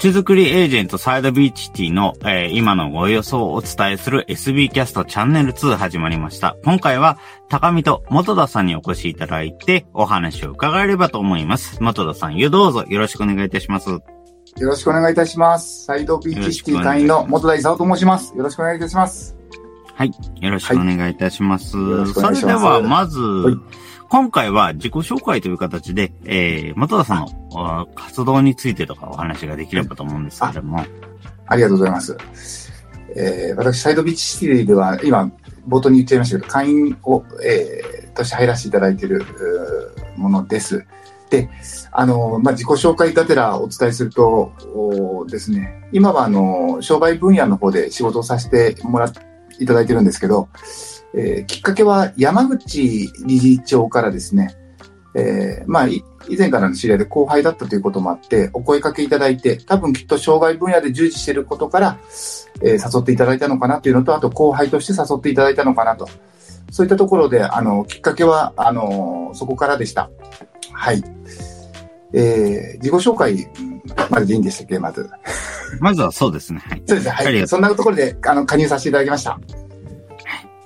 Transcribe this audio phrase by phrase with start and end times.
[0.00, 6.56] ちづくりエージェントサイドビーチティの、えー、今のご予想をお伝えする SB キャストチャンネル2始まりました。
[6.64, 7.18] 今回は
[7.50, 11.82] 高見と元田さんにお越しいただいてお話を伺えればと思います。
[11.82, 13.90] 元田さん、どうぞよろしくお願いいたします。
[13.90, 14.00] よ
[14.56, 15.84] ろしくお願いいたします。
[15.84, 18.34] サイドビーチシティ隊員の元田勲と申します。
[18.34, 19.39] よろしくお願いいたします。
[20.00, 20.14] はい。
[20.40, 21.76] よろしくお願いいたします。
[21.76, 23.54] はい、それでは、まず、はい
[24.08, 30.84] 今回は自己紹介という形で、えー、元田さんの活動についてとかお話ができればと思うんですけれども。
[31.46, 32.16] ありがとうございます。
[33.14, 35.30] えー、私、サイドビーチシティでは、今、
[35.68, 39.24] 冒頭に言っちゃいましたけど、会員を、えー、として入らせていただいている
[40.16, 40.84] ものです。
[41.28, 41.48] で、
[41.92, 44.52] あの、まあ、自己紹介がてらお伝えすると
[45.28, 49.29] ですね、今はあの、商売分野の方で仕事をさせてもらって
[49.60, 50.48] いただいてるんですけど、
[51.14, 54.56] えー、きっかけは山口理事長からですね、
[55.14, 61.98] えー、まあ、以前からの知り合いで後輩だったということもあって、お声かけいただいて、多分きっと障害分野で従事していることから、
[62.62, 66.08] えー、誘っていただいたのかなというのと、あと後輩として誘っていただいたのかなと。
[66.70, 70.10] そういったところで、あの、きっかけは、あの、そこからでした。
[70.72, 71.02] はい。
[72.12, 73.48] えー、自己紹介
[74.10, 75.10] まででいいんでしたっけ、まず。
[75.78, 76.60] まずはそうですね。
[76.60, 76.82] はい。
[76.86, 77.10] そうですね。
[77.10, 77.48] はい。
[77.48, 79.38] そんなところで、あの、加入させていただきました。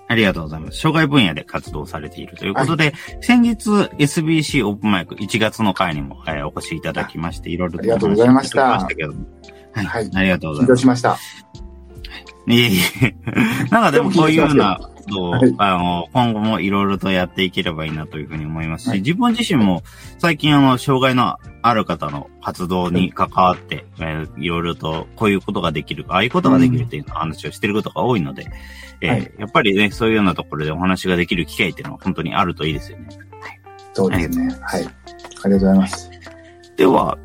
[0.06, 0.78] ありがとうございます。
[0.78, 8.78] 障害分野で活動されているということで、はい、先日 SBC オープンマイク1月の会にも、えー、お越しいただきまして、いろいろとありがとうございました。
[8.78, 8.88] は
[9.82, 10.10] い、はい。
[10.14, 10.72] ありがとうございます。
[10.72, 11.18] 緊張しました。
[12.46, 13.14] いえいえ。
[13.70, 19.82] なんかでもこういうようなことを、はい、あの、今後もいろいろとやっていければいいなというふうに思いますし、はい、自分自身も
[20.18, 28.46] 最近あの、障害のある方の活動に関わって、はい、えー、いろいろとこういうことができるああいうことができるっていう話をしてることが多いので、
[29.00, 33.08] えーはい、やっぱりね、そういうようなところでお話ができる機会っていうのは本当にあるといいですよね。
[33.40, 33.60] はい。
[33.94, 34.54] そうですね。
[34.62, 34.84] はい。
[34.84, 36.10] ありがとうございます。
[36.76, 37.18] では、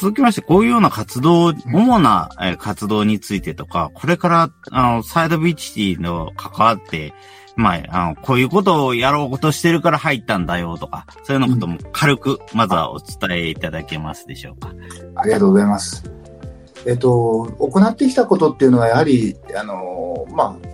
[0.00, 7.12] 続きまして、こういうような活動、主な活動についてとか、これから、あの、サイドビーチティの関わって、
[7.56, 14.72] まあ、あの、こういうことをやろうとしてるから入ったんだよとか、そういうようなことも軽く、まずはお伝えいただけますでしょうか。
[15.16, 16.04] ありがとうございます。
[16.86, 20.68] えっと、行ってきたことっていうのは、やはり、あの、まあ、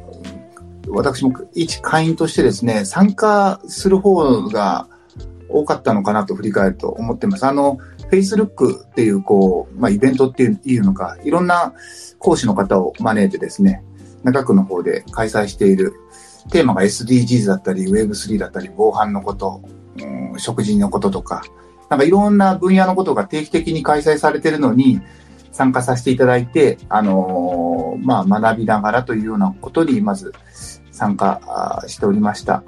[0.88, 4.86] 私も一会員としてですね、参加する方が
[5.48, 7.46] 多かったのかなと振り返ると思ってます。
[7.46, 7.78] あの、
[8.08, 11.72] フェイスルックっていう、こう、まあ、イベントっていうのか、いろんな
[12.18, 13.82] 講師の方を招いてですね、
[14.22, 15.94] 中区の方で開催している
[16.50, 19.62] テーマが SDGs だったり、Web3 だったり、防犯のこと、
[20.32, 21.42] うん、食事のこととか、
[21.90, 25.00] なんかいろんな分野のことが定期的に開催されてるのに、
[25.52, 30.32] 参加させていただいて、あのー、まあ、学びながらというようなことに、まず
[30.90, 32.64] 参加しておりました。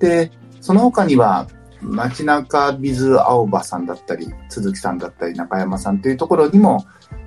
[0.00, 1.46] で、その他には、
[1.82, 6.84] 街中ビズ青葉さんだったり、鈴木さんだったり、中山さんというところにも、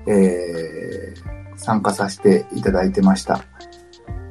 [0.07, 3.43] えー、参加させていただいてました。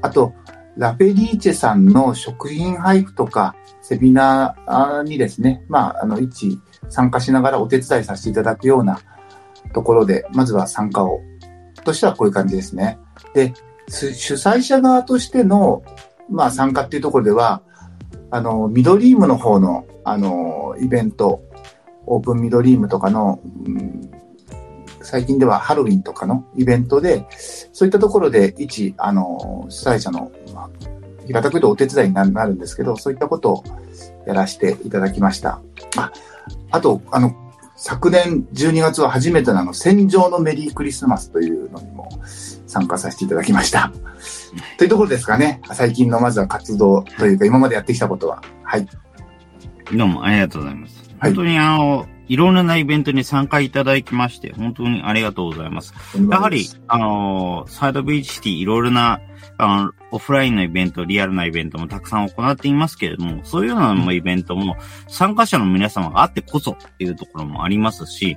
[0.02, 0.34] あと、
[0.76, 9.00] ラフェリーチェさんの食品配布とか、セミナーにですね、まあ、あの、一、参加しながらお手伝いさせていただくような
[9.72, 11.20] ところで、まずは参加を、
[11.84, 12.98] としてはこういう感じですね。
[13.34, 13.52] で、
[13.88, 15.82] 主催者側としての、
[16.28, 17.62] まあ、参加っていうところでは、
[18.30, 21.42] あの、ミドリームの方の、あの、イベント、
[22.06, 24.10] オープンミドリームとかの、うん、
[25.02, 27.26] 最近ではハロウィンとかのイベントで、
[27.72, 30.70] そういったところで一、あの、主催者の、まあ、
[31.26, 33.64] 平たく言うとお手伝いになるんですけど、そういったことを
[34.26, 35.60] やらせていただきました。
[35.96, 36.12] あ、
[36.70, 37.34] あと、あの、
[37.76, 42.09] 昨年12月は初めてのあの、戦場のメリークリスマスというのにも
[42.70, 43.92] 参加させていただきました。
[44.78, 45.60] というところですかね。
[45.72, 48.42] 最近のまずは活動というか、今までやってきたことは。
[48.62, 48.86] はい。
[49.92, 51.10] どうもありがとうございます。
[51.20, 55.92] 本当にあの、いろんなイベントに参加いただきまして、本当にありがとうございます。
[56.30, 59.20] やはり、あの、サイドビーチシティいろいろな
[59.58, 64.76] あの、オフラインのイベント、リアルなイベントもたくさん行っていますけれども、そういうようなイベントも
[65.08, 68.36] 参加者の皆様があってこそっていうところもありますし、や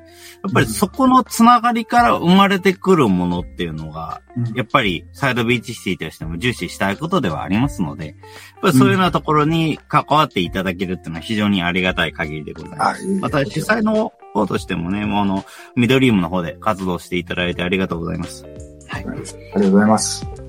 [0.50, 4.22] っぱりそこのつながりから生まれてくるものっていうのが、
[4.56, 8.16] やっぱりサイドビーチシティとしても重視したいことではありますので、やっ
[8.62, 13.08] ぱりそういうようなところに関わっていただけるっていうのは非常にありがたい限りでございます。
[13.20, 18.46] また主催の方としてもね、もうあの、ミドリームの方で活動していただいてありがとうございます。
[18.88, 19.06] はい。
[19.06, 19.20] あり
[19.54, 20.43] がとうございます。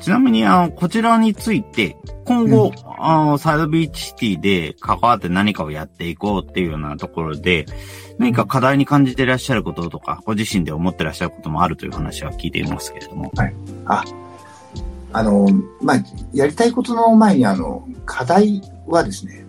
[0.00, 0.04] はい。
[0.04, 7.66] ちなみに、あの、こちらについて、今後、うん、あの、サイドビーチシティで関わって何かをやっていこうっていうようなところで、
[8.18, 13.30] 何か課題に感じていらっしゃることとか、ご自身で思ってらっしゃることもあるという話は聞いていますけれども。
[13.36, 13.54] はい。
[13.86, 14.04] あ、
[15.12, 15.48] あの、
[15.80, 15.96] まあ、
[16.32, 19.44] やりたいことの前に、あの、課題はですね、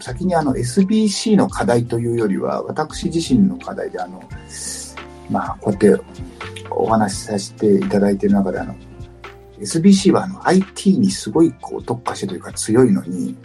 [0.00, 4.22] 先にあの SBC の課題というよりは、私自身の課題で、あの、
[5.30, 6.04] まあ、こうやって
[6.70, 8.74] お話しさせていただいている中で、あの、
[9.60, 13.36] SBC はあの IT にすごいこう特化してというか強いのに、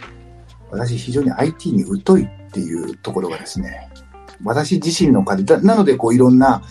[0.70, 3.90] 私非常に IT に疎いっていうところがですね、
[4.42, 6.62] 私自身の課題、なのでこういろんな、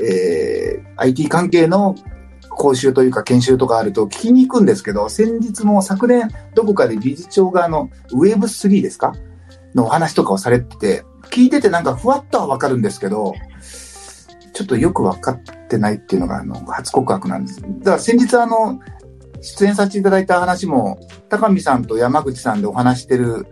[0.00, 1.94] えー、IT 関係の
[2.50, 9.14] 講習というか研修とかあると聞きに行くんですけど、先日も昨年どこかで理事長があの Web3 ですか？
[9.74, 13.34] のお話とかをされてて、聞いててなんかふわっとはわかるんですけど、
[14.58, 17.62] ちょっとよくわかってないっていうのがあの初告白なんです。
[17.62, 18.80] だから先日あの、
[19.40, 23.46] 出演させていただいた話も、高見さんと山口さんでお話してる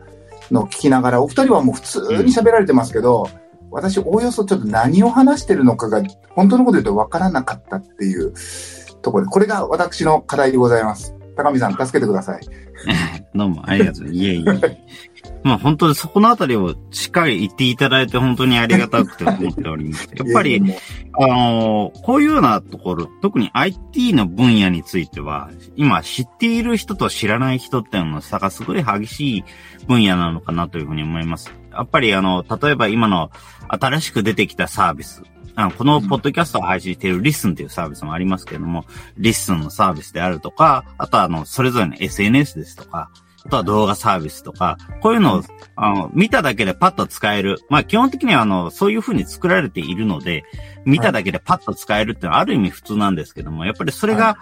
[0.50, 3.30] のを聞きながら、お二人はもう普通に喋られてますけど、
[3.70, 8.34] 私、おおよそちょっと何を話してるのかが、本当のこと言うとわからなかったっていう
[9.00, 11.14] ところで、これが私の課題でございます。
[11.36, 12.40] 高見さん、助けてください。
[13.32, 14.08] どうも、ありがとう。
[14.08, 15.15] いえいえ。
[15.46, 20.08] まあ本当にそこのあたりをしっかり言っていただいて本当にありがたくて思っております。
[20.12, 20.60] やっぱり、
[21.20, 29.44] あの、こういうようなところ、特に IT の分野については、今知っている人と知らない人っていうのの差がすごい激しい
[29.86, 31.54] 分野なのかなというふうに思います。
[31.72, 33.30] やっぱりあの、例えば今の
[33.68, 35.22] 新しく出てきたサービス、
[35.54, 38.84] あのこのポッドキャストを配信しているリッスンというサービスもありますけれども、
[39.16, 43.10] リッスンのサービスであるとか、あとはあの、それぞれの SNS ですとか、
[43.46, 45.42] あとは動画サービスとか、こういうのを、
[45.76, 47.58] あの、見ただけでパッと使える。
[47.70, 50.44] まあ基本的にはあの、そういう風に作られているので、
[50.84, 54.38] 見ただけでパッと使えるってのはある意味普通なんですけども、やっぱりそれが、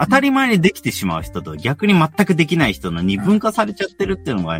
[0.00, 4.58] 当たり前にできてしまう人と逆に全くできない人の二分化されちゃってるっていうのが、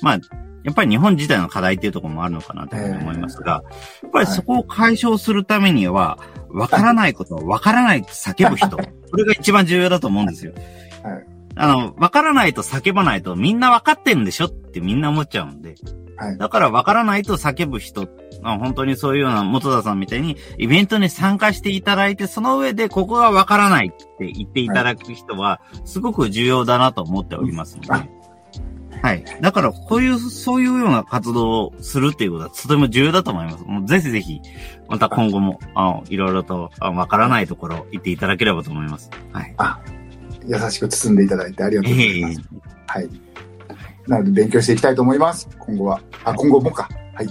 [0.00, 0.18] まあ、
[0.64, 3.62] やっぱり日本自体の課題っていうところもあるのかなと思いますが、
[4.02, 6.18] やっぱりそこを解消するためには、
[6.48, 8.82] わからないことをわからないと叫ぶ人、 こ
[9.16, 10.52] れが一番重要だと思うんですよ。
[11.04, 15.74] はいあの、わからないと叫ばないとみんなわかってるんでしょってみんな思っちゃうんで。
[16.16, 16.38] はい。
[16.38, 18.08] だからわからないと叫ぶ人、
[18.42, 28.16] あ本当にそういうような元田さんみたいにイベントに参加していただいて、その上でここがわからないって言っていただく人は、すごく重要だなと思っておりますので。
[29.02, 29.24] はい。
[29.40, 33.64] だから、こういう、そういうような活動をするっていうことはとても重要だと思います。
[33.64, 34.40] もうぜひぜひ、
[34.88, 39.10] また今後も、あの、いろいろと、わからないところ言っていただければと思います。
[39.32, 39.54] はい。
[39.58, 39.80] あ、
[40.46, 42.40] 優しく包んでいただいてありがとうございます。
[42.86, 43.10] はい。
[44.06, 45.48] なので勉強していきたいと思います。
[45.58, 46.00] 今後は。
[46.24, 46.88] あ、今後もか。
[47.14, 47.28] はい。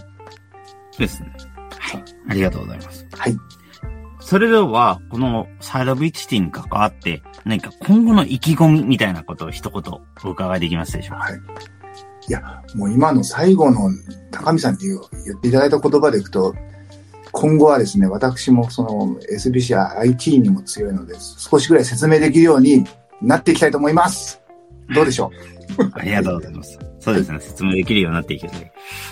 [0.97, 1.33] ですね。
[1.79, 2.03] はい。
[2.29, 3.07] ありがとうございます。
[3.11, 3.37] はい。
[4.19, 9.83] それでは、このサイドビッチシティに関わって、何か今後の意気込みみたいなことを一言
[10.23, 11.25] お伺いできますでしょうか？
[11.25, 11.39] はい。
[12.27, 13.91] いや、もう今の最後の
[14.31, 16.55] 高見さんって言っていただいた言葉でいくと、
[17.31, 22.83] 今後はですね、私もその SBC や IT にも強いので、少しぐらい説明できるように
[23.21, 24.41] なっていきたいと思います。
[24.93, 25.31] どうでしょ
[25.79, 25.91] う？
[25.93, 26.79] ありがとうございます。
[26.99, 27.39] そうですね。
[27.39, 28.53] 説明できるようになっていける。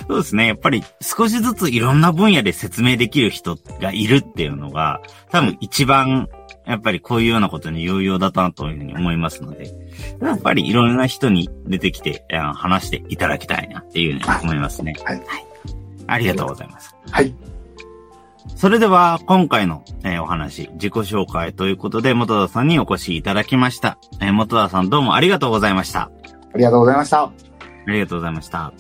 [0.08, 0.48] そうですね。
[0.48, 5.02] やっぱり少しずついろんな分野で説明できる人がいるっていうのが、
[5.32, 6.28] 多分一番、
[6.66, 9.72] やっぱりこういうようなことに有用だなというふうに思いますので、
[10.22, 12.26] やっぱりいろんな人に出てきて
[12.56, 14.94] 話していただきたいなっていうふうに思いますね。
[15.04, 15.18] はい。
[15.18, 15.46] はい、
[16.08, 16.96] ありがとうございます。
[17.12, 17.36] はい。
[18.56, 23.98] それでは、今回の、えー、お話、自己紹介ということで、元田さんにお越しいただきました。
[24.22, 26.12] えー、元田さんどうもありがとうございました。
[26.54, 27.24] ありがとうございました。
[27.24, 27.32] あ
[27.88, 28.74] りがとうございました。